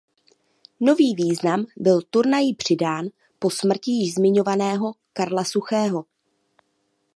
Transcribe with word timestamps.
Nový 0.79 1.15
význam 1.15 1.65
byl 1.77 2.01
turnaji 2.01 2.55
přidán 2.55 3.07
po 3.39 3.49
smrti 3.49 3.91
již 3.91 4.13
zmiňovaného 4.13 4.93
Karla 5.13 5.43
Suchého. 5.45 6.05